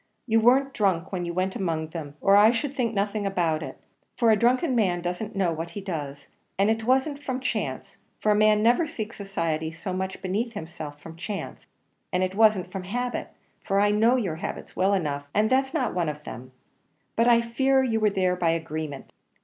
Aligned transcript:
You 0.25 0.39
weren't 0.39 0.73
drunk 0.73 1.11
when 1.11 1.25
you 1.25 1.33
went 1.35 1.55
among 1.55 1.89
them, 1.89 2.15
or 2.21 2.35
I 2.35 2.49
should 2.49 2.75
think 2.75 2.95
nothing 2.95 3.23
about 3.27 3.61
it 3.61 3.77
for 4.17 4.31
a 4.31 4.35
drunken 4.35 4.73
man 4.75 4.99
doesn't 5.01 5.35
know 5.35 5.53
what 5.53 5.69
he 5.77 5.79
does; 5.79 6.27
and 6.57 6.71
it 6.71 6.85
wasn't 6.85 7.23
from 7.23 7.39
chance 7.39 7.97
for 8.19 8.31
a 8.31 8.35
man 8.35 8.63
never 8.63 8.87
seeks 8.87 9.17
society 9.17 9.71
so 9.71 9.93
much 9.93 10.19
beneath 10.19 10.53
himself 10.53 10.99
from 10.99 11.17
chance; 11.17 11.67
and 12.11 12.23
it 12.23 12.33
wasn't 12.33 12.71
from 12.71 12.85
habit 12.85 13.27
for 13.61 13.79
I 13.79 13.91
know 13.91 14.15
your 14.15 14.37
habits 14.37 14.75
well 14.75 14.95
enough, 14.95 15.27
and 15.35 15.51
that's 15.51 15.71
not 15.71 15.93
one 15.93 16.09
of 16.09 16.23
them; 16.23 16.51
but 17.15 17.27
I 17.27 17.39
fear 17.41 17.83
you 17.83 17.99
were 17.99 18.09
there 18.09 18.35
by 18.35 18.49
agreement. 18.49 19.13